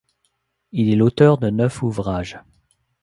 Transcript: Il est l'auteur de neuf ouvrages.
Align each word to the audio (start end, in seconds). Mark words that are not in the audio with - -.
Il 0.71 0.89
est 0.89 0.95
l'auteur 0.95 1.37
de 1.37 1.51
neuf 1.51 1.83
ouvrages. 1.83 2.39